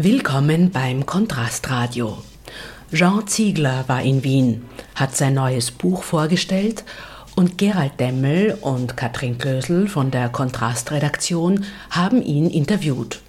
[0.00, 2.18] Willkommen beim Kontrastradio.
[2.92, 4.62] Jean Ziegler war in Wien,
[4.94, 6.84] hat sein neues Buch vorgestellt
[7.34, 13.22] und Gerald Demmel und Katrin Klösel von der Kontrastredaktion haben ihn interviewt.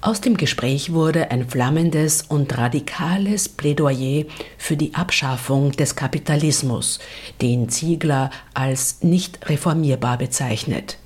[0.00, 4.26] Aus dem Gespräch wurde ein flammendes und radikales Plädoyer
[4.58, 7.00] für die Abschaffung des Kapitalismus,
[7.42, 10.99] den Ziegler als nicht reformierbar bezeichnet.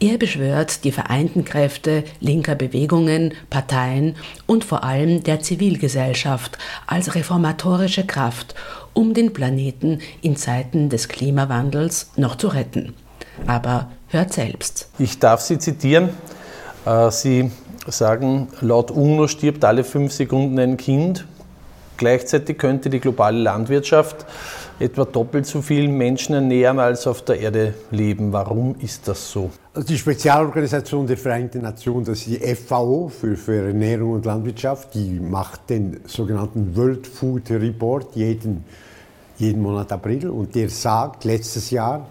[0.00, 8.06] Er beschwört die vereinten Kräfte linker Bewegungen, Parteien und vor allem der Zivilgesellschaft als reformatorische
[8.06, 8.54] Kraft,
[8.94, 12.94] um den Planeten in Zeiten des Klimawandels noch zu retten.
[13.46, 14.90] Aber hört selbst.
[14.98, 16.10] Ich darf Sie zitieren.
[16.84, 17.50] Äh, Sie
[17.86, 21.24] sagen, laut UNO stirbt alle fünf Sekunden ein Kind.
[22.00, 24.24] Gleichzeitig könnte die globale Landwirtschaft
[24.78, 28.32] etwa doppelt so viele Menschen ernähren, als auf der Erde leben.
[28.32, 29.50] Warum ist das so?
[29.74, 34.94] Also die Spezialorganisation der Vereinten Nationen, das ist die FAO für, für Ernährung und Landwirtschaft,
[34.94, 38.64] die macht den sogenannten World Food Report jeden,
[39.36, 42.06] jeden Monat April und der sagt letztes Jahr,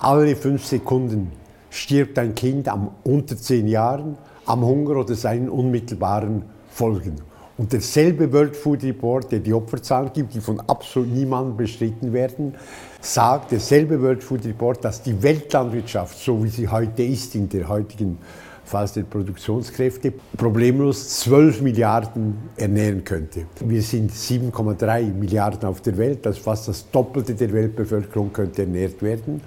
[0.00, 1.30] alle fünf Sekunden
[1.70, 7.27] stirbt ein Kind am, unter zehn Jahren am Hunger oder seinen unmittelbaren Folgen.
[7.58, 12.54] Und derselbe World Food Report, der die Opferzahlen gibt, die von absolut niemandem bestritten werden,
[13.00, 17.68] sagt derselbe World Food Report, dass die Weltlandwirtschaft, so wie sie heute ist, in der
[17.68, 18.18] heutigen
[18.64, 23.46] Phase der Produktionskräfte, problemlos 12 Milliarden ernähren könnte.
[23.64, 29.02] Wir sind 7,3 Milliarden auf der Welt, das fast das Doppelte der Weltbevölkerung könnte ernährt
[29.02, 29.40] werden,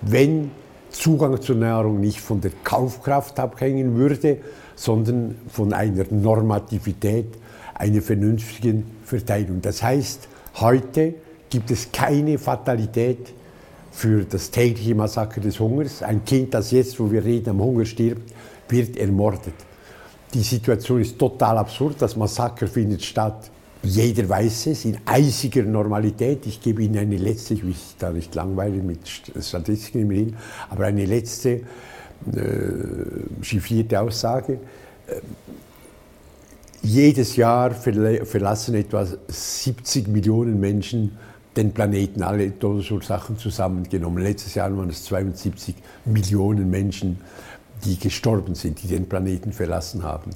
[0.00, 0.52] wenn
[0.90, 4.38] Zugang zur Nahrung nicht von der Kaufkraft abhängen würde,
[4.74, 7.26] sondern von einer Normativität,
[7.78, 9.62] einer vernünftigen Verteilung.
[9.62, 11.14] Das heißt, heute
[11.48, 13.32] gibt es keine Fatalität
[13.90, 16.02] für das tägliche Massaker des Hungers.
[16.02, 18.32] Ein Kind, das jetzt, wo wir reden, am Hunger stirbt,
[18.68, 19.54] wird ermordet.
[20.34, 21.96] Die Situation ist total absurd.
[22.00, 23.50] Das Massaker findet statt.
[23.82, 26.46] Jeder weiß es, in eisiger Normalität.
[26.46, 29.00] Ich gebe Ihnen eine letzte, ich will da nicht langweilen mit
[29.40, 30.36] Statistiken im Reden,
[30.68, 31.62] aber eine letzte äh,
[33.40, 34.58] chiffrierte Aussage.
[36.82, 41.18] Jedes Jahr verlassen etwa 70 Millionen Menschen
[41.56, 44.22] den Planeten, alle Todesursachen zusammengenommen.
[44.22, 45.74] Letztes Jahr waren es 72
[46.04, 47.18] Millionen Menschen,
[47.84, 50.30] die gestorben sind, die den Planeten verlassen haben.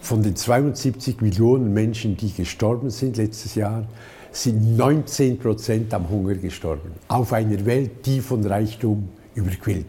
[0.00, 3.86] Von den 72 Millionen Menschen, die gestorben sind letztes Jahr,
[4.32, 6.92] sind 19 Prozent am Hunger gestorben.
[7.08, 9.86] Auf einer Welt, die von Reichtum überquillt.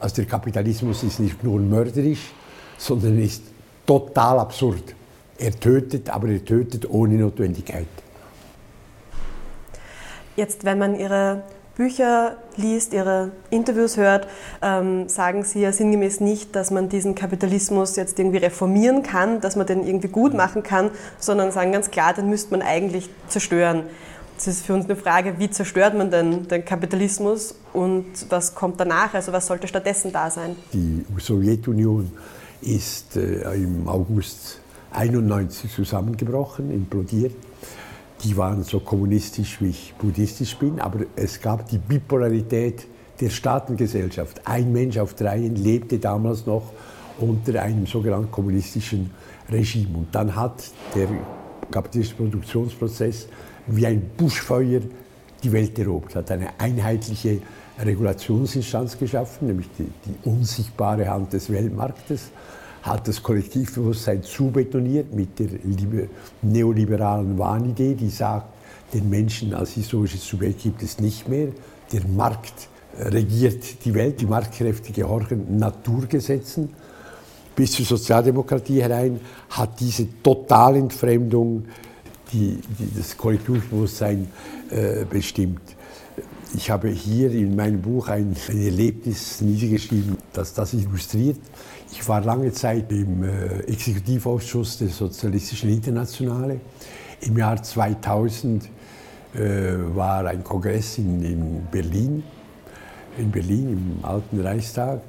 [0.00, 2.32] Also der Kapitalismus ist nicht nur mörderisch,
[2.76, 3.42] sondern ist
[3.88, 4.94] total absurd.
[5.38, 7.86] Er tötet, aber er tötet ohne Notwendigkeit.
[10.36, 11.42] Jetzt, wenn man Ihre
[11.74, 14.28] Bücher liest, Ihre Interviews hört,
[14.60, 19.56] ähm, sagen Sie ja sinngemäß nicht, dass man diesen Kapitalismus jetzt irgendwie reformieren kann, dass
[19.56, 23.84] man den irgendwie gut machen kann, sondern sagen ganz klar, den müsste man eigentlich zerstören.
[24.36, 28.78] Das ist für uns eine Frage, wie zerstört man denn den Kapitalismus und was kommt
[28.78, 29.14] danach?
[29.14, 30.56] Also was sollte stattdessen da sein?
[30.72, 32.12] Die Sowjetunion
[32.60, 34.60] ist äh, im August
[34.92, 37.32] 91 zusammengebrochen, implodiert
[38.24, 42.86] die waren so kommunistisch, wie ich buddhistisch bin, aber es gab die Bipolarität
[43.20, 44.42] der Staatengesellschaft.
[44.44, 46.72] Ein Mensch auf dreien lebte damals noch
[47.18, 49.10] unter einem sogenannten kommunistischen
[49.50, 49.98] Regime.
[49.98, 50.64] Und dann hat
[50.94, 51.08] der
[51.70, 53.28] kapitalistische Produktionsprozess
[53.66, 54.80] wie ein Buschfeuer
[55.42, 57.40] die Welt erobert, hat eine einheitliche
[57.78, 62.30] Regulationsinstanz geschaffen, nämlich die, die unsichtbare Hand des Weltmarktes
[62.82, 65.48] hat das Kollektivbewusstsein zubetoniert mit der
[66.42, 68.46] neoliberalen Wahnidee, die sagt,
[68.94, 71.48] den Menschen als historisches Subjekt gibt es nicht mehr.
[71.92, 72.68] Der Markt
[72.98, 76.70] regiert die Welt, die Marktkräfte gehorchen Naturgesetzen.
[77.54, 81.64] Bis zur Sozialdemokratie herein hat diese Totalentfremdung
[82.32, 84.28] die, die das Kollektivbewusstsein
[84.70, 85.60] äh, bestimmt.
[86.54, 91.38] Ich habe hier in meinem Buch ein, ein Erlebnis niedergeschrieben, das das illustriert.
[91.92, 96.58] Ich war lange Zeit im äh, Exekutivausschuss der Sozialistischen Internationale.
[97.20, 99.38] Im Jahr 2000 äh,
[99.94, 102.22] war ein Kongress in, in, Berlin,
[103.18, 103.68] in Berlin
[104.00, 105.02] im Alten Reichstag.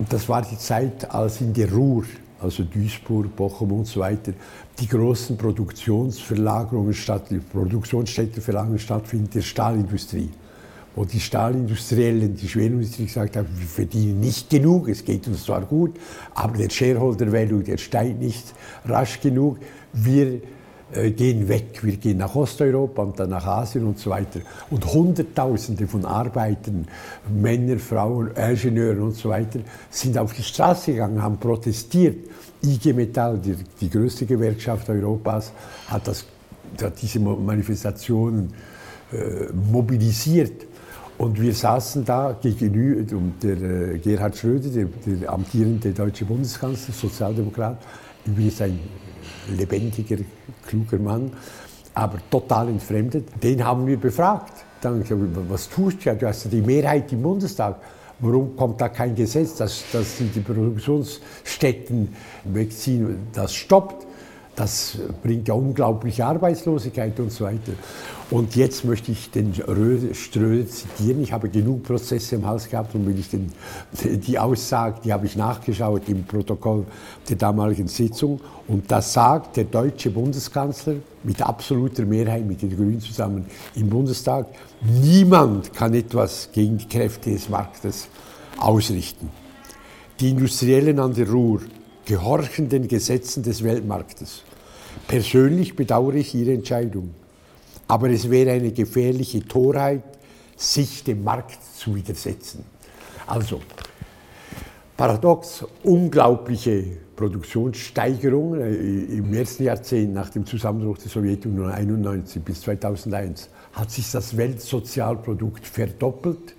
[0.00, 2.04] Und das war die Zeit, als in der Ruhr,
[2.40, 4.32] also Duisburg, Bochum und so weiter,
[4.80, 10.30] die großen Produktionsverlagerungen statt, Produktionsstättenverlagerungen stattfinden der Stahlindustrie
[10.96, 15.62] wo die Stahlindustriellen, die Schwerindustrie gesagt haben, wir verdienen nicht genug, es geht uns zwar
[15.62, 15.96] gut,
[16.34, 18.54] aber der Shareholder Value, der steigt nicht
[18.86, 19.58] rasch genug.
[19.92, 20.40] Wir
[20.94, 21.82] äh, gehen weg.
[21.82, 24.40] Wir gehen nach Osteuropa und dann nach Asien und so weiter.
[24.70, 26.86] Und Hunderttausende von Arbeitern,
[27.28, 29.60] Männer, Frauen, Ingenieure und so weiter,
[29.90, 32.28] sind auf die Straße gegangen, haben protestiert.
[32.62, 35.52] IG Metall, die, die größte Gewerkschaft Europas,
[35.88, 36.24] hat, das,
[36.80, 38.54] hat diese Manifestationen
[39.12, 40.66] äh, mobilisiert.
[41.16, 46.92] Und wir saßen da gegenüber, und der äh, Gerhard Schröder, der, der amtierende deutsche Bundeskanzler,
[46.92, 47.78] Sozialdemokrat,
[48.26, 48.80] übrigens ein
[49.56, 50.16] lebendiger,
[50.66, 51.30] kluger Mann,
[51.94, 54.64] aber total entfremdet, den haben wir befragt.
[54.80, 56.08] Dann gesagt, was tust du?
[56.08, 57.76] Ja, du hast ja die Mehrheit im Bundestag.
[58.18, 62.08] Warum kommt da kein Gesetz, dass, dass die Produktionsstätten
[62.44, 63.28] wegziehen?
[63.32, 64.03] Das stoppt.
[64.56, 67.72] Das bringt ja unglaubliche Arbeitslosigkeit und so weiter.
[68.30, 71.22] Und jetzt möchte ich den Ströder zitieren.
[71.22, 73.52] Ich habe genug Prozesse im Hals gehabt und will ich den,
[74.04, 76.84] die Aussage, die habe ich nachgeschaut im Protokoll
[77.28, 78.40] der damaligen Sitzung.
[78.68, 84.46] Und da sagt der deutsche Bundeskanzler mit absoluter Mehrheit mit den Grünen zusammen im Bundestag,
[84.82, 88.08] niemand kann etwas gegen die Kräfte des Marktes
[88.58, 89.30] ausrichten.
[90.20, 91.60] Die Industriellen an der Ruhr
[92.04, 94.42] gehorchen den Gesetzen des Weltmarktes.
[95.08, 97.14] Persönlich bedauere ich ihre Entscheidung.
[97.88, 100.02] Aber es wäre eine gefährliche Torheit,
[100.56, 102.64] sich dem Markt zu widersetzen.
[103.26, 103.60] Also,
[104.96, 106.84] paradox, unglaubliche
[107.16, 114.10] Produktionssteigerung äh, im ersten Jahrzehnt nach dem Zusammenbruch der Sowjetunion 1991 bis 2001 hat sich
[114.10, 116.54] das Weltsozialprodukt verdoppelt,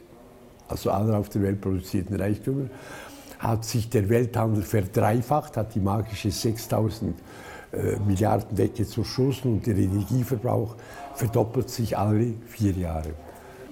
[0.68, 2.69] also aller auf der Welt produzierten Reichtümer,
[3.47, 7.15] hat sich der Welthandel verdreifacht, hat die magische 6000
[7.71, 10.75] äh, Milliarden zerstoßen und der Energieverbrauch
[11.15, 13.13] verdoppelt sich alle vier Jahre.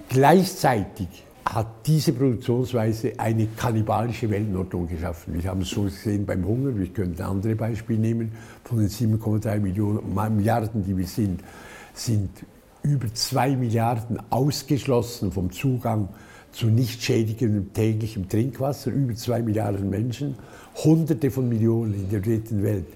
[0.08, 5.34] Gleichzeitig hat diese Produktionsweise eine kannibalische Weltordnung geschaffen.
[5.34, 8.32] Wir haben es schon gesehen beim Hunger, wir können andere Beispiele nehmen.
[8.64, 11.42] Von den 7,3 Milliarden, die wir sind,
[11.92, 12.30] sind
[12.82, 16.08] über 2 Milliarden ausgeschlossen vom Zugang
[16.54, 18.90] zu nicht schädigendem täglichem Trinkwasser.
[18.90, 20.36] Über 2 Milliarden Menschen,
[20.84, 22.86] Hunderte von Millionen in der dritten Welt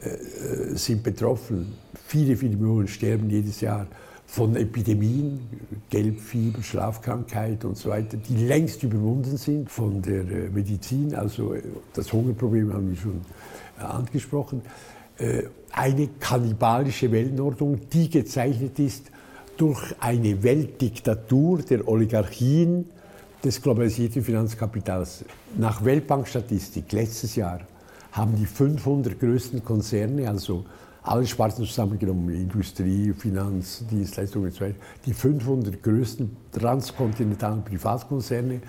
[0.00, 1.74] äh, sind betroffen.
[2.06, 3.86] Viele, viele Millionen sterben jedes Jahr
[4.26, 5.40] von Epidemien,
[5.88, 11.14] Gelbfieber, Schlafkrankheit und so weiter, die längst überwunden sind von der äh, Medizin.
[11.14, 11.62] Also äh,
[11.94, 13.20] das Hungerproblem haben wir schon
[13.78, 14.62] angesprochen.
[15.72, 19.10] Eine kannibalische Weltordnung, die gezeichnet ist
[19.56, 22.86] durch eine Weltdiktatur der Oligarchien
[23.42, 25.24] des globalisierten Finanzkapitals.
[25.56, 27.60] Nach Weltbankstatistik letztes Jahr
[28.12, 30.64] haben die 500 größten Konzerne, also
[31.02, 34.74] alle Sparten zusammengenommen, Industrie, Finanz, Dienstleistungen weiter,
[35.04, 38.60] die 500 größten transkontinentalen Privatkonzerne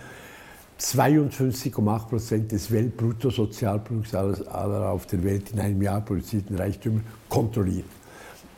[0.80, 7.88] 52,8 Prozent des Weltbruttosozialprodukts aller auf der Welt in einem Jahr produzierten Reichtümer kontrolliert.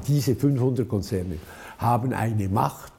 [0.06, 1.38] Diese 500 Konzerne
[1.80, 2.94] haben eine Macht,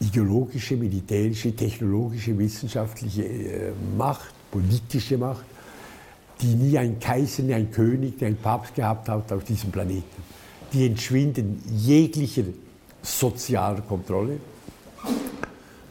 [0.00, 5.44] ideologische, militärische, technologische, wissenschaftliche äh, Macht, politische Macht,
[6.40, 10.22] die nie ein Kaiser, nie ein König, nie ein Papst gehabt hat auf diesem Planeten.
[10.72, 12.44] Die entschwinden jeglicher
[13.02, 14.38] sozialer Kontrolle.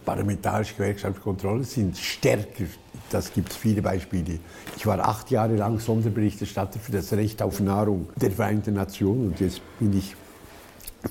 [0.06, 2.65] Parlamentarische Gewerkschaftskontrolle sind stärker.
[3.09, 4.39] Das gibt es viele Beispiele.
[4.75, 9.39] Ich war acht Jahre lang Sonderberichterstatter für das Recht auf Nahrung der Vereinten Nationen und
[9.39, 10.15] jetzt bin ich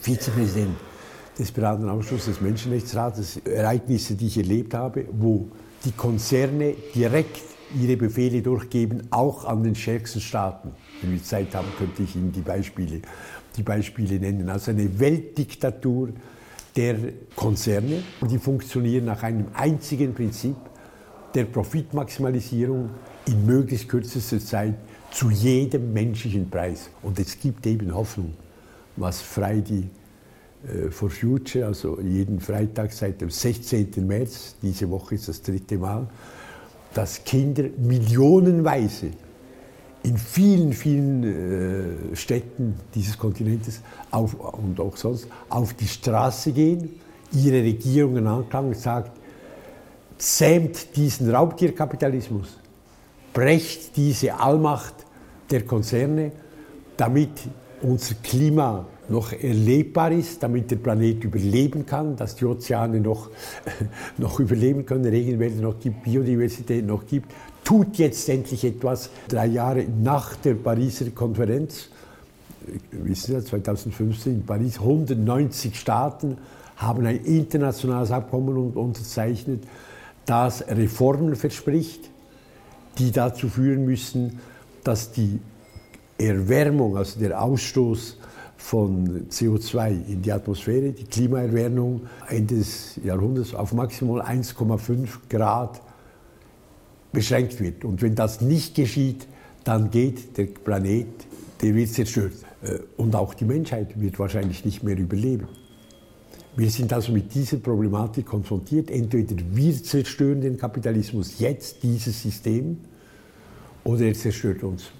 [0.00, 0.76] Vizepräsident
[1.38, 3.38] des beratenden Ausschusses des Menschenrechtsrates.
[3.38, 5.48] Ereignisse, die ich erlebt habe, wo
[5.84, 7.40] die Konzerne direkt
[7.80, 10.72] ihre Befehle durchgeben, auch an den stärksten Staaten.
[11.00, 13.00] Wenn wir Zeit haben, könnte ich Ihnen die Beispiele,
[13.56, 14.48] die Beispiele nennen.
[14.50, 16.10] Also eine Weltdiktatur
[16.76, 16.96] der
[17.34, 18.02] Konzerne.
[18.30, 20.56] Die funktionieren nach einem einzigen Prinzip
[21.34, 22.90] der Profitmaximalisierung
[23.26, 24.74] in möglichst kürzester Zeit
[25.10, 26.90] zu jedem menschlichen Preis.
[27.02, 28.34] Und es gibt eben Hoffnung,
[28.96, 29.88] was Friday
[30.66, 34.06] äh, for Future, also jeden Freitag seit dem 16.
[34.06, 36.06] März, diese Woche ist das dritte Mal,
[36.94, 39.10] dass Kinder millionenweise
[40.04, 43.80] in vielen, vielen äh, Städten dieses Kontinentes
[44.10, 47.00] auf, und auch sonst auf die Straße gehen,
[47.32, 49.10] ihre Regierungen anklagen und sagen,
[50.18, 52.58] zähmt diesen Raubtierkapitalismus,
[53.32, 54.94] brecht diese Allmacht
[55.50, 56.32] der Konzerne,
[56.96, 57.30] damit
[57.82, 63.30] unser Klima noch erlebbar ist, damit der Planet überleben kann, dass die Ozeane noch,
[64.18, 67.32] noch überleben können, Regenwälder noch gibt, Biodiversität noch gibt,
[67.64, 69.10] tut jetzt endlich etwas.
[69.28, 71.88] Drei Jahre nach der Pariser Konferenz,
[72.90, 76.38] wissen Sie, 2015 in Paris, 190 Staaten
[76.76, 79.64] haben ein internationales Abkommen unterzeichnet,
[80.26, 82.10] das Reformen verspricht,
[82.98, 84.40] die dazu führen müssen,
[84.84, 85.40] dass die
[86.26, 88.18] Erwärmung, also der Ausstoß
[88.56, 95.80] von CO2 in die Atmosphäre, die Klimaerwärmung Ende des Jahrhunderts auf maximal 1,5 Grad
[97.12, 97.84] beschränkt wird.
[97.84, 99.26] Und wenn das nicht geschieht,
[99.64, 101.06] dann geht der Planet,
[101.60, 102.34] der wird zerstört.
[102.62, 105.48] Äh, und auch die Menschheit wird wahrscheinlich nicht mehr überleben.
[106.56, 108.90] Wir sind also mit dieser Problematik konfrontiert.
[108.90, 112.78] Entweder wir zerstören den Kapitalismus jetzt, dieses System,
[113.84, 114.92] oder er zerstört uns.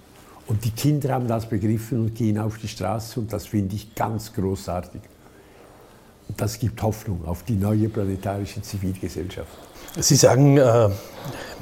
[0.47, 3.95] Und die Kinder haben das begriffen und gehen auf die Straße und das finde ich
[3.95, 5.01] ganz großartig.
[6.29, 9.51] Und das gibt Hoffnung auf die neue planetarische Zivilgesellschaft.
[9.99, 10.89] Sie sagen, äh,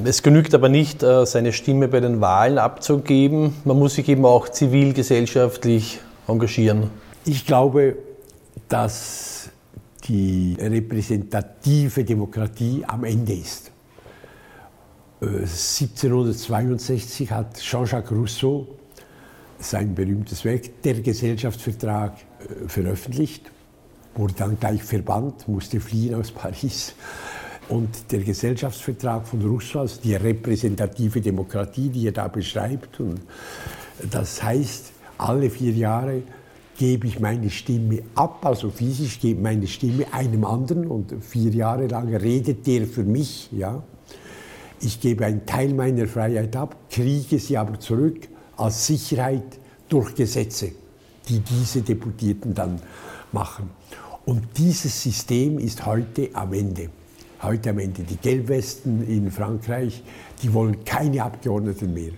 [0.04, 3.54] es genügt aber nicht, äh, seine Stimme bei den Wahlen abzugeben.
[3.64, 6.90] Man muss sich eben auch zivilgesellschaftlich engagieren.
[7.24, 7.96] Ich glaube,
[8.68, 9.50] dass
[10.04, 13.70] die repräsentative Demokratie am Ende ist.
[15.20, 18.66] 1762 äh, hat Jean-Jacques Rousseau
[19.58, 22.14] sein berühmtes Werk Der Gesellschaftsvertrag
[22.66, 23.50] veröffentlicht,
[24.14, 26.94] wurde dann gleich verbannt, musste fliehen aus Paris
[27.70, 33.00] und der Gesellschaftsvertrag von Rousseau, also die repräsentative Demokratie, die er da beschreibt.
[33.00, 33.20] Und
[34.10, 36.22] das heißt, alle vier Jahre
[36.76, 41.86] gebe ich meine Stimme ab, also physisch gebe meine Stimme einem anderen und vier Jahre
[41.86, 43.50] lang redet der für mich.
[43.52, 43.82] Ja.
[44.80, 49.58] Ich gebe einen Teil meiner Freiheit ab, kriege sie aber zurück als Sicherheit
[49.88, 50.72] durch Gesetze,
[51.28, 52.80] die diese Deputierten dann
[53.32, 53.70] machen.
[54.24, 56.90] Und dieses System ist heute am Ende
[57.42, 58.02] heute am Ende.
[58.02, 60.02] Die Gelbwesten in Frankreich,
[60.42, 62.12] die wollen keine Abgeordneten mehr.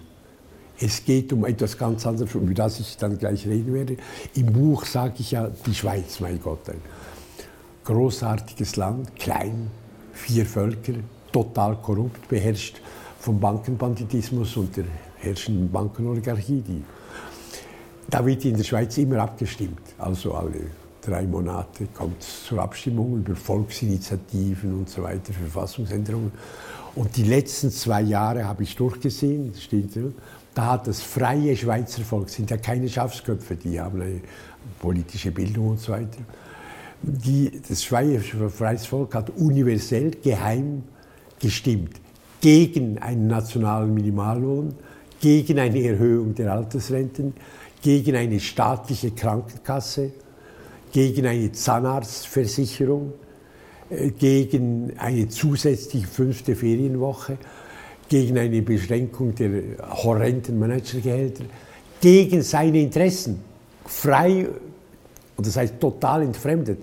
[0.80, 3.96] Es geht um etwas ganz anderes, über das ich dann gleich reden werde.
[4.34, 6.60] Im Buch sage ich ja die Schweiz, mein Gott,
[7.84, 9.70] großartiges Land, klein,
[10.12, 10.94] vier Völker,
[11.32, 12.80] total korrupt, beherrscht
[13.18, 14.84] vom Bankenbanditismus und der
[15.16, 16.60] herrschenden Bankenoligarchie.
[16.60, 16.82] Die,
[18.10, 20.60] da wird in der Schweiz immer abgestimmt, also alle
[21.00, 26.32] drei Monate kommt es zur Abstimmung über Volksinitiativen und so weiter, Verfassungsänderungen.
[26.94, 29.98] Und die letzten zwei Jahre habe ich durchgesehen, steht,
[30.54, 34.20] da hat das freie Schweizer Volk, sind ja keine Schafsköpfe, die haben eine
[34.78, 36.18] politische Bildung und so weiter.
[37.02, 40.84] Die, das freie Volk hat universell geheim
[41.42, 42.00] gestimmt
[42.40, 44.74] gegen einen nationalen Minimallohn,
[45.20, 47.34] gegen eine Erhöhung der Altersrenten,
[47.82, 50.12] gegen eine staatliche Krankenkasse,
[50.92, 53.12] gegen eine Zahnarztversicherung,
[53.90, 57.38] äh, gegen eine zusätzliche fünfte Ferienwoche,
[58.08, 59.62] gegen eine Beschränkung der
[60.02, 61.44] horrenden Managergehälter,
[62.00, 63.40] gegen seine Interessen,
[63.86, 64.48] frei,
[65.36, 66.78] und das heißt total entfremdet.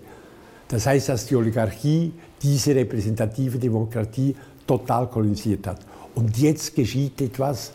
[0.70, 4.36] Das heißt, dass die Oligarchie diese repräsentative Demokratie
[4.70, 5.80] total kolonisiert hat.
[6.14, 7.72] Und jetzt geschieht etwas,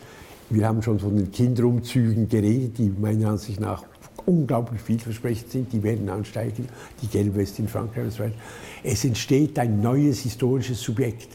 [0.49, 3.83] wir haben schon von den Kinderumzügen geredet, die meiner Ansicht nach
[4.25, 6.69] unglaublich vielversprechend sind, die werden ansteigen,
[7.01, 8.35] die Gelbweste in Frankreich und so weiter.
[8.81, 11.27] Es entsteht ein neues historisches Subjekt.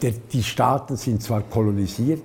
[0.00, 2.22] Der, die Staaten sind zwar kolonisiert,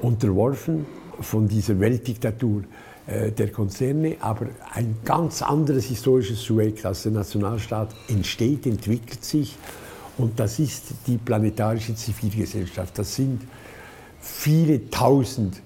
[0.00, 0.86] unterworfen
[1.20, 2.62] von dieser Weltdiktatur
[3.06, 9.56] äh, der Konzerne, aber ein ganz anderes historisches Subjekt als der Nationalstaat entsteht, entwickelt sich
[10.18, 12.98] und das ist die planetarische Zivilgesellschaft.
[12.98, 13.42] Das sind
[14.20, 15.60] viele tausend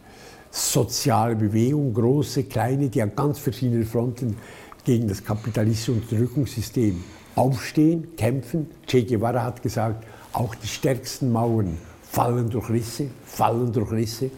[0.51, 4.37] soziale Bewegung, große, kleine, die an ganz verschiedenen Fronten
[4.85, 7.03] gegen das kapitalistische Unterdrückungssystem
[7.37, 8.67] aufstehen, kämpfen.
[8.87, 14.31] Che Guevara hat gesagt, auch die stärksten Mauern fallen durch Risse, fallen durch Risse.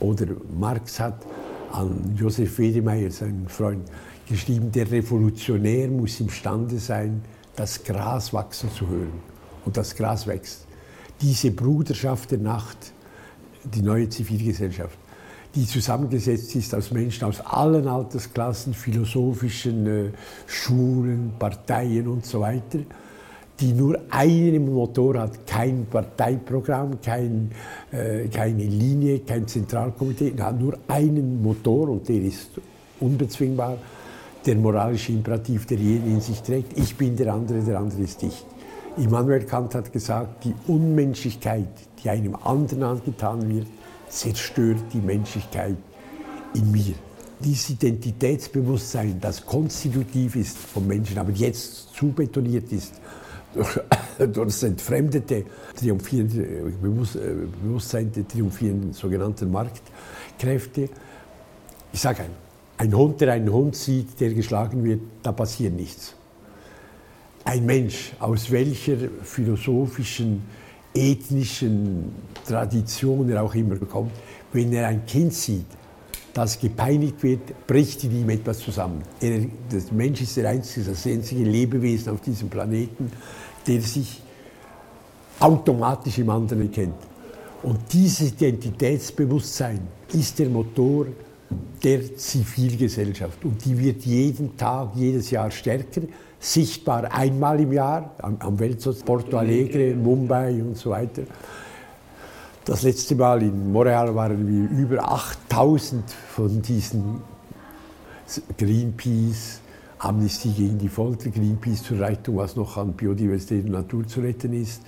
[0.00, 0.26] Oder
[0.58, 1.24] Marx hat
[1.72, 3.88] an Josef Wedemeyer, seinen Freund,
[4.28, 7.22] geschrieben, der Revolutionär muss imstande sein,
[7.54, 9.35] das Gras wachsen zu hören.
[9.66, 10.66] Und das Gras wächst.
[11.20, 12.78] Diese Bruderschaft der Nacht,
[13.64, 14.96] die neue Zivilgesellschaft,
[15.54, 20.10] die zusammengesetzt ist aus Menschen aus allen Altersklassen, philosophischen äh,
[20.46, 22.78] Schulen, Parteien und so weiter,
[23.58, 27.50] die nur einen Motor hat, kein Parteiprogramm, kein,
[27.90, 32.50] äh, keine Linie, kein Zentralkomitee, hat nur einen Motor und der ist
[33.00, 33.78] unbezwingbar,
[34.44, 38.22] der moralische Imperativ, der jeden in sich trägt, ich bin der andere, der andere ist
[38.22, 38.44] ich.
[38.96, 41.68] Immanuel Kant hat gesagt, die Unmenschlichkeit,
[42.02, 43.66] die einem anderen angetan wird,
[44.08, 45.76] zerstört die Menschlichkeit
[46.54, 46.94] in mir.
[47.38, 52.94] Dieses Identitätsbewusstsein, das konstitutiv ist vom Menschen, aber jetzt zu betoniert ist
[53.52, 53.78] durch,
[54.18, 56.72] durch das entfremdete, triumphierende äh,
[57.62, 60.88] Bewusstsein der triumphierenden sogenannten Marktkräfte.
[61.92, 62.30] Ich sage ein,
[62.78, 66.14] ein Hund, der einen Hund sieht, der geschlagen wird, da passiert nichts.
[67.46, 70.42] Ein Mensch, aus welcher philosophischen
[70.92, 72.12] ethnischen
[72.44, 74.10] Tradition er auch immer kommt,
[74.52, 75.66] wenn er ein Kind sieht,
[76.34, 79.00] das gepeinigt wird, bricht in ihm etwas zusammen.
[79.20, 79.38] Er,
[79.70, 83.12] der Mensch ist der einzige, das einzige Lebewesen auf diesem Planeten,
[83.64, 84.20] der sich
[85.38, 86.98] automatisch im anderen erkennt.
[87.62, 91.06] Und dieses Identitätsbewusstsein ist der Motor
[91.82, 93.44] der Zivilgesellschaft.
[93.44, 96.02] Und die wird jeden Tag, jedes Jahr stärker,
[96.38, 101.22] sichtbar einmal im Jahr, am, am Weltsoz, Porto Alegre, Mumbai und so weiter.
[102.64, 107.20] Das letzte Mal in Montreal waren wir über 8000 von diesen
[108.58, 109.60] Greenpeace,
[109.98, 114.52] Amnesty gegen die Folter, Greenpeace zur Rettung, was noch an Biodiversität und Natur zu retten
[114.52, 114.82] ist.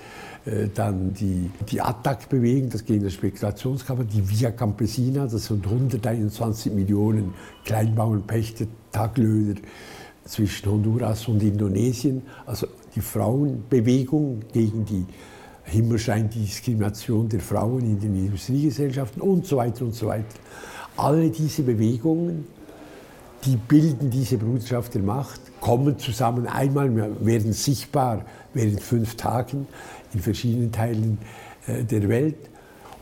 [0.44, 6.72] Äh, dann die, die ATTAC-Bewegung, das gegen das Spekulationskammer, die Via Campesina, das sind 121
[6.72, 7.34] Millionen
[7.64, 9.54] Kleinbauern, Pächter, Taglöhner
[10.24, 12.22] zwischen Honduras und Indonesien.
[12.46, 15.06] Also die Frauenbewegung gegen die
[15.64, 20.34] Himmelschein-Diskrimination der Frauen in den Industriegesellschaften und so weiter und so weiter.
[20.96, 22.46] Alle diese Bewegungen
[23.44, 26.90] die bilden diese Bruderschaft der Macht, kommen zusammen einmal,
[27.20, 29.66] werden sichtbar während fünf Tagen
[30.12, 31.18] in verschiedenen Teilen
[31.66, 32.36] äh, der Welt.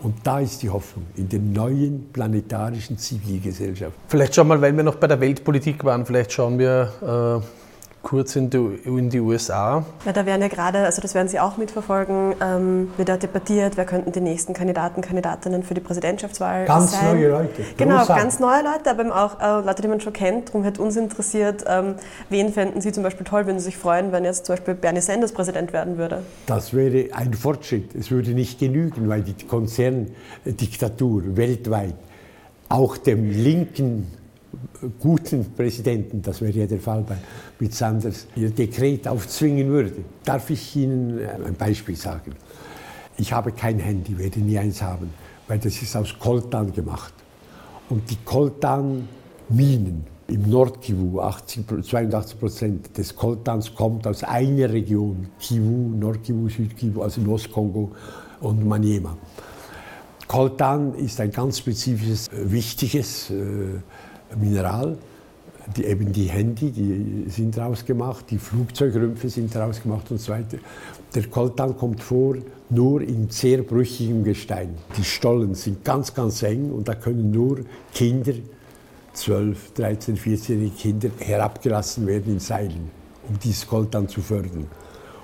[0.03, 3.97] Und da ist die Hoffnung in der neuen planetarischen Zivilgesellschaft.
[4.09, 7.66] Vielleicht schauen wir, weil wir noch bei der Weltpolitik waren, vielleicht schauen wir äh
[8.07, 9.85] kurz in die, in die USA.
[10.05, 13.77] Ja, da werden ja gerade, also das werden Sie auch mitverfolgen, ähm, wird da debattiert,
[13.77, 17.01] wer könnten die nächsten Kandidaten, Kandidatinnen für die Präsidentschaftswahl ganz sein.
[17.01, 17.63] Ganz neue Leute.
[17.77, 18.23] Genau, Großartig.
[18.23, 20.51] ganz neue Leute, aber eben auch äh, Leute, die man schon kennt.
[20.51, 21.97] Darum hätte uns interessiert, ähm,
[22.31, 25.01] wen fänden Sie zum Beispiel toll, würden Sie sich freuen, wenn jetzt zum Beispiel Bernie
[25.01, 26.23] Sanders Präsident werden würde?
[26.47, 27.93] Das wäre ein Fortschritt.
[27.97, 31.97] Es würde nicht genügen, weil die Konzerndiktatur weltweit
[32.69, 34.13] auch dem linken
[35.01, 37.17] guten Präsidenten, das wäre ja der Fall bei,
[37.59, 39.93] mit Sanders, ihr Dekret aufzwingen würde.
[40.25, 42.33] Darf ich Ihnen äh, ein Beispiel sagen?
[43.19, 45.11] Ich habe kein Handy, werde nie eins haben,
[45.49, 47.15] weil das ist aus Koltan gemacht.
[47.89, 56.49] Und die Koltan-Minen im Nordkivu, 82 Prozent des Koltans kommt aus einer Region, Kivu, Nordkivu,
[56.49, 57.93] Südkivu, also Ostkongo
[58.41, 59.17] und Maniema.
[60.27, 63.35] Koltan ist ein ganz spezifisches, äh, wichtiges äh,
[64.35, 64.97] Mineral.
[65.77, 70.31] Die, eben die Handy, die sind daraus gemacht, die Flugzeugrümpfe sind daraus gemacht und so
[70.33, 70.59] weiter.
[71.13, 72.37] Der Koltan kommt vor
[72.71, 74.75] nur in sehr brüchigem Gestein.
[74.97, 77.61] Die Stollen sind ganz, ganz eng und da können nur
[77.93, 78.35] Kinder,
[79.13, 82.91] 12, 13, 14-jährige Kinder, herabgelassen werden in Seilen,
[83.29, 84.67] um dieses Koltan zu fördern.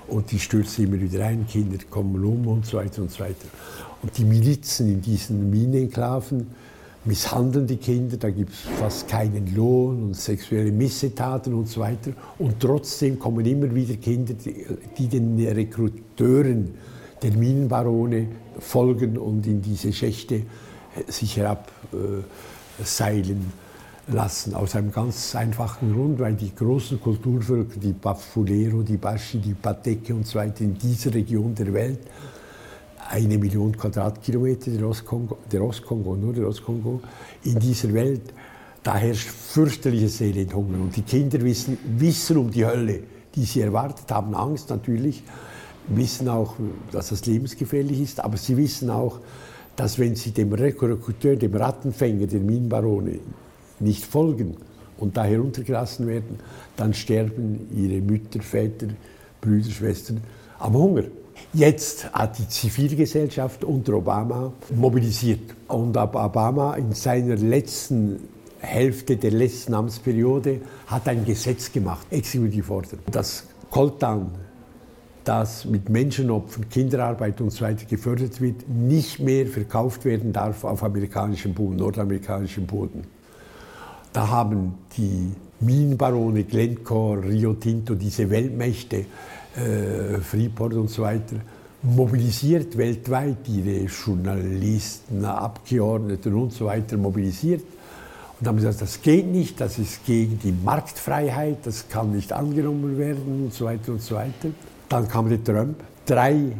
[0.08, 3.46] Und die stürzen immer wieder ein, Kinder kommen um und so weiter und so weiter.
[4.02, 6.48] Und die Milizen in diesen Minenenklaven,
[7.04, 12.12] misshandeln die Kinder, da gibt es fast keinen Lohn und sexuelle Missetaten und so weiter.
[12.38, 16.74] Und trotzdem kommen immer wieder Kinder, die, den Rekruteuren
[17.22, 20.42] der Minenbarone folgen und in diese Schächte äh,
[21.08, 21.70] sich herabseilen
[24.08, 24.54] äh, lassen.
[24.54, 30.14] Aus einem ganz einfachen Grund, weil die großen Kulturvölker, die Bafulero, die Baschi, die Pateke
[30.14, 32.00] und so weiter in dieser Region der Welt
[33.12, 37.03] eine Million Quadratkilometer der Ostkongo, der Ostkongo, nur der Ostkongo,
[37.44, 38.33] in dieser Welt,
[38.83, 40.79] da herrscht fürchterliches Elendhunger.
[40.81, 43.01] Und die Kinder wissen, wissen um die Hölle,
[43.35, 45.22] die sie erwartet, haben Angst natürlich,
[45.88, 46.55] wissen auch,
[46.90, 49.20] dass das lebensgefährlich ist, aber sie wissen auch,
[49.77, 53.18] dass wenn sie dem Rekruteur, dem Rattenfänger, den Minenbarone
[53.79, 54.57] nicht folgen
[54.96, 56.38] und da heruntergelassen werden,
[56.77, 58.88] dann sterben ihre Mütter, Väter,
[59.42, 60.22] Brüder, Schwestern
[60.59, 61.05] am Hunger.
[61.52, 65.54] Jetzt hat die Zivilgesellschaft unter Obama mobilisiert.
[65.68, 68.20] Und Obama in seiner letzten
[68.58, 73.00] Hälfte der letzten Amtsperiode hat ein Gesetz gemacht, Exekutivordnung.
[73.10, 74.30] Das Koltan,
[75.24, 80.82] das mit Menschenopfern, Kinderarbeit und so weiter gefördert wird, nicht mehr verkauft werden darf auf
[80.82, 83.04] amerikanischem Boden, nordamerikanischem Boden.
[84.12, 89.06] Da haben die Minenbarone Glencore, Rio Tinto, diese Weltmächte
[89.56, 91.36] äh, Freeport und so weiter,
[91.82, 97.64] mobilisiert weltweit, ihre Journalisten, Abgeordneten und so weiter mobilisiert.
[98.40, 102.98] Und haben gesagt, das geht nicht, das ist gegen die Marktfreiheit, das kann nicht angenommen
[102.98, 104.48] werden und so weiter und so weiter.
[104.88, 106.52] Dann kam der Trump, 3 äh,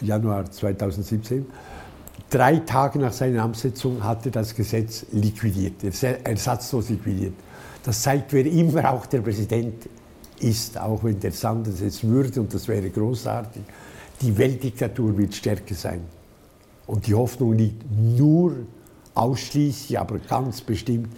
[0.00, 1.46] Januar 2017,
[2.30, 5.74] drei Tage nach seiner Amtsetzung hatte das Gesetz liquidiert,
[6.24, 7.34] ersatzlos liquidiert.
[7.84, 9.88] Das zeigt, wer immer auch der Präsident
[10.42, 13.62] ist, auch wenn der Sanders es würde, und das wäre großartig,
[14.20, 16.00] die Weltdiktatur wird stärker sein.
[16.86, 18.54] Und die Hoffnung liegt nur
[19.14, 21.08] ausschließlich, aber ganz bestimmt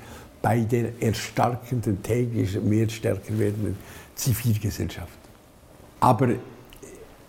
[0.42, 3.76] bei der erstarkenden, täglich mehr stärker werdenden
[4.14, 5.18] Zivilgesellschaft.
[6.00, 6.28] Aber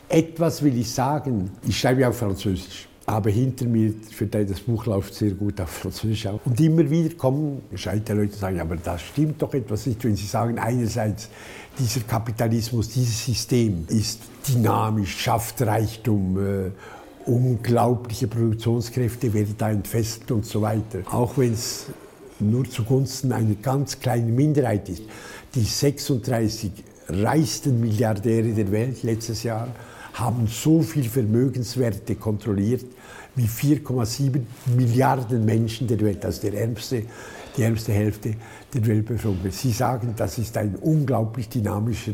[0.10, 2.88] etwas will ich sagen, ich schreibe ja auf Französisch.
[3.08, 6.40] Aber hinter mir, für das Buch läuft sehr gut auf Französisch auch.
[6.44, 10.16] Und immer wieder kommen gescheite Leute und sagen, aber das stimmt doch etwas nicht, wenn
[10.16, 11.30] sie sagen, einerseits
[11.78, 16.72] dieser Kapitalismus, dieses System ist dynamisch, schafft Reichtum, äh,
[17.30, 21.00] unglaubliche Produktionskräfte werden da entfesselt und so weiter.
[21.12, 21.88] Auch wenn es
[22.40, 25.04] nur zugunsten einer ganz kleinen Minderheit ist.
[25.54, 26.72] Die 36
[27.08, 29.70] reichsten Milliardäre der Welt letztes Jahr
[30.16, 32.86] haben so viel Vermögenswerte kontrolliert
[33.36, 34.42] wie 4,7
[34.76, 37.04] Milliarden Menschen der Welt, also der ärmste,
[37.56, 38.34] die ärmste Hälfte
[38.74, 39.52] der Weltbevölkerung.
[39.52, 42.14] Sie sagen, das ist ein unglaublich dynamischer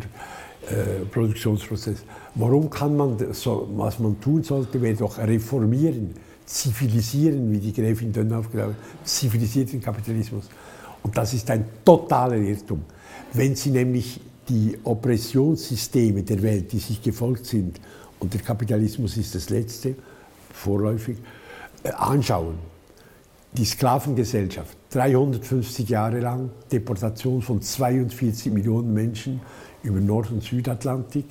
[0.67, 2.03] äh, Produktionsprozess.
[2.35, 8.11] Warum kann man, so, was man tun sollte, wäre doch reformieren, zivilisieren, wie die Gräfin
[8.11, 10.49] Dönhoff gesagt hat, zivilisierten Kapitalismus.
[11.03, 12.81] Und das ist ein totaler Irrtum.
[13.33, 14.19] Wenn Sie nämlich
[14.51, 17.79] die Oppressionssysteme der Welt, die sich gefolgt sind,
[18.19, 19.95] und der Kapitalismus ist das letzte,
[20.53, 21.17] vorläufig,
[21.83, 22.55] äh, anschauen.
[23.53, 29.39] Die Sklavengesellschaft, 350 Jahre lang, Deportation von 42 Millionen Menschen
[29.83, 31.25] über Nord- und Südatlantik,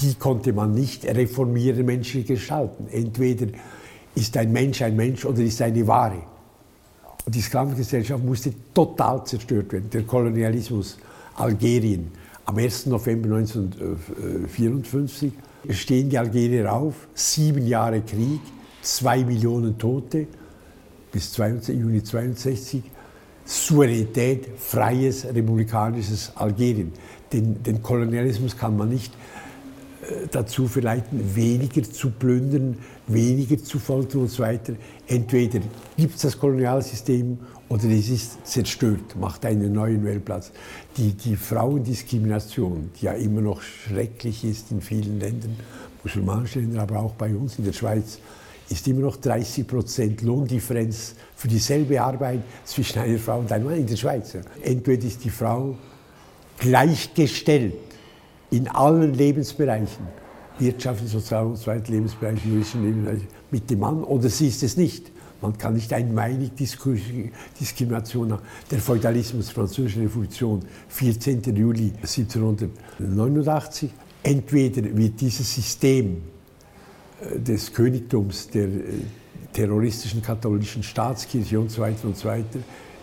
[0.00, 2.88] die konnte man nicht reformieren, menschlich gestalten.
[2.90, 3.46] Entweder
[4.14, 6.22] ist ein Mensch ein Mensch oder ist eine Ware.
[7.24, 9.88] Und die Sklavengesellschaft musste total zerstört werden.
[9.90, 10.98] Der Kolonialismus,
[11.36, 12.10] Algerien,
[12.50, 12.86] am 1.
[12.86, 15.32] November 1954
[15.68, 18.40] stehen die Algerier auf, sieben Jahre Krieg,
[18.82, 20.26] zwei Millionen Tote
[21.12, 22.82] bis 22, Juni 62,
[23.44, 26.92] Souveränität, freies, republikanisches Algerien.
[27.32, 29.12] Den, den Kolonialismus kann man nicht
[30.30, 34.74] dazu verleiten, weniger zu plündern, weniger zu foltern und so weiter.
[35.06, 35.60] Entweder
[35.96, 40.52] gibt es das Kolonialsystem oder es ist zerstört, macht einen neuen Weltplatz.
[40.96, 45.56] Die, die Frauendiskrimination, die ja immer noch schrecklich ist in vielen Ländern,
[46.02, 48.18] musulmanischen Ländern, aber auch bei uns in der Schweiz,
[48.70, 53.76] ist immer noch 30 Prozent Lohndifferenz für dieselbe Arbeit zwischen einer Frau und einem Mann
[53.76, 54.36] in der Schweiz.
[54.62, 55.76] Entweder ist die Frau
[56.58, 57.89] gleichgestellt
[58.50, 60.06] in allen Lebensbereichen,
[60.58, 65.10] Wirtschaft, Sozial- und zweiten juristischen Lebensbereich, mit dem Mann, oder sie ist es nicht.
[65.42, 68.42] Man kann nicht einmeinig Diskrimination haben.
[68.70, 71.42] Der Feudalismus, Französische Revolution, 14.
[71.56, 73.90] Juli 1789.
[74.22, 76.20] Entweder wird dieses System
[77.22, 78.82] äh, des Königtums, der äh,
[79.52, 82.58] terroristischen katholischen Staatskirche und so weiter und so weiter,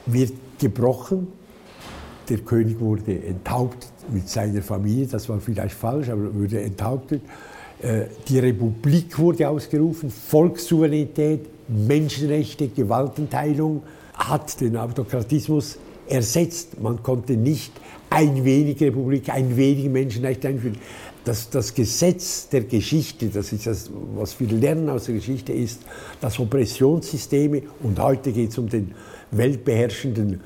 [0.06, 1.28] wird gebrochen.
[2.30, 7.22] Der König wurde enthauptet mit seiner Familie, das war vielleicht falsch, aber wurde enthauptet.
[7.82, 16.80] Äh, die Republik wurde ausgerufen, Volkssouveränität, Menschenrechte, Gewaltenteilung hat den Autokratismus ersetzt.
[16.82, 17.72] Man konnte nicht
[18.10, 20.78] ein wenig Republik, ein wenig Menschenrechte einführen.
[21.26, 25.82] Das, das Gesetz der Geschichte, das ist das, was wir lernen aus der Geschichte, ist,
[26.22, 28.94] dass Oppressionssysteme, und heute geht es um den
[29.32, 30.40] weltbeherrschenden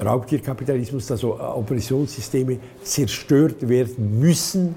[0.00, 4.74] Raubtierkapitalismus, dass Oppressionssysteme zerstört werden müssen,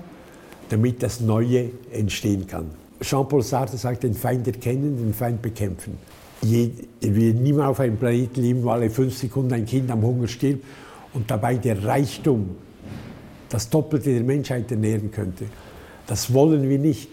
[0.69, 2.71] damit das Neue entstehen kann.
[3.01, 5.97] Jean-Paul Sartre sagt, den Feind erkennen, den Feind bekämpfen.
[6.41, 10.27] Je, wir niemand auf einem Planeten leben, wo alle fünf Sekunden ein Kind am Hunger
[10.27, 10.63] stirbt
[11.13, 12.55] und dabei der Reichtum
[13.49, 15.45] das Doppelte der Menschheit ernähren könnte.
[16.07, 17.10] Das wollen wir nicht.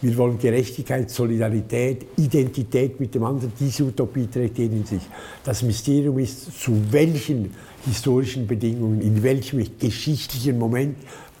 [0.00, 3.52] Wir wollen Gerechtigkeit, Solidarität, Identität mit dem anderen.
[3.58, 5.02] Diese Utopie trägt jeder in sich.
[5.42, 7.52] Das Mysterium ist, zu welchen
[7.84, 10.96] historischen Bedingungen, in welchem geschichtlichen Moment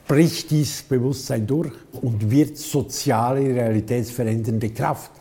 [0.08, 5.12] bricht dieses Bewusstsein durch und wird soziale, realitätsverändernde Kraft.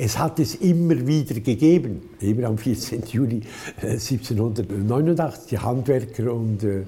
[0.00, 3.02] Es hat es immer wieder gegeben, eben am 14.
[3.10, 3.42] Juli
[3.82, 6.84] 1789, äh, die Handwerker und, äh,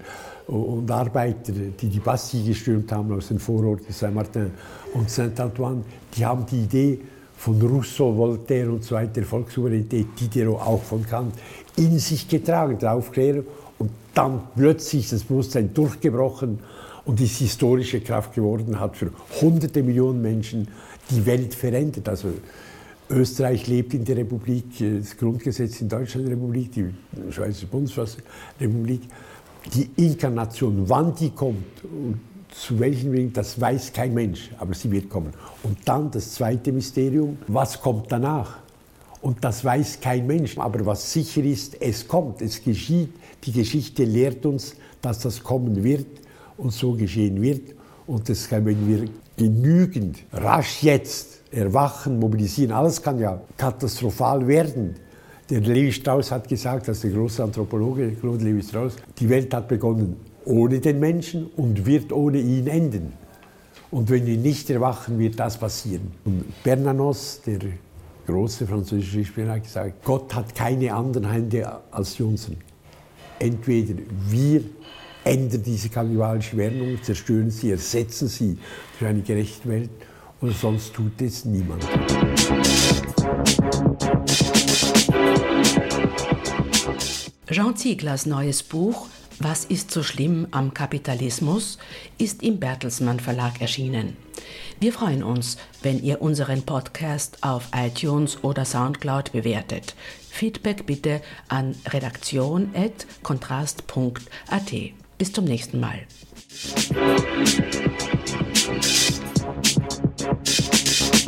[0.50, 4.50] und Arbeiter, die die Bastille gestürmt haben aus den Vororten Saint-Martin
[4.94, 5.84] und Saint-Antoine,
[6.16, 7.00] die haben die Idee
[7.36, 11.34] von Rousseau, Voltaire und so weiter, Volkssouveränität, Diderot, auch von Kant,
[11.76, 13.44] in sich getragen, der Aufklärung.
[13.78, 16.58] Und dann plötzlich das Bewusstsein durchgebrochen
[17.04, 19.10] und ist historische Kraft geworden, hat für
[19.40, 20.68] hunderte Millionen Menschen
[21.10, 22.08] die Welt verändert.
[22.08, 22.28] Also
[23.08, 26.90] Österreich lebt in der Republik, das Grundgesetz in Deutschland Republik, die
[27.30, 29.02] Schweizer Bundesrepublik.
[29.74, 32.20] Die Inkarnation, wann die kommt und
[32.50, 35.32] zu welchen Wegen, das weiß kein Mensch, aber sie wird kommen.
[35.62, 38.58] Und dann das zweite Mysterium, was kommt danach?
[39.22, 40.56] Und das weiß kein Mensch.
[40.58, 43.12] Aber was sicher ist, es kommt, es geschieht.
[43.44, 46.06] Die Geschichte lehrt uns, dass das kommen wird
[46.56, 47.74] und so geschehen wird.
[48.06, 54.96] Und das wenn wir genügend rasch jetzt erwachen, mobilisieren, alles kann ja katastrophal werden.
[55.50, 59.52] Der Levi Strauss hat gesagt, das ist der große Anthropologe Claude Levi Strauss, die Welt
[59.52, 63.12] hat begonnen ohne den Menschen und wird ohne ihn enden.
[63.90, 66.12] Und wenn wir nicht erwachen, wird das passieren.
[66.24, 67.58] Und Bernanos, der
[68.28, 72.56] große französische Schriftsteller, hat gesagt, Gott hat keine anderen Hände als die unseren.
[73.40, 73.94] Entweder
[74.28, 74.62] wir
[75.24, 78.56] ändern diese kannibalische Währung, zerstören sie, ersetzen sie
[78.96, 79.90] für eine gerechte Welt,
[80.40, 81.84] oder sonst tut es niemand.
[87.50, 89.08] Jean Zieglers neues Buch
[89.40, 91.78] Was ist so schlimm am Kapitalismus
[92.18, 94.16] ist im Bertelsmann Verlag erschienen.
[94.78, 99.94] Wir freuen uns, wenn ihr unseren Podcast auf iTunes oder Soundcloud bewertet.
[100.30, 104.72] Feedback bitte an redaktion.kontrast.at.
[105.18, 106.06] Bis zum nächsten Mal.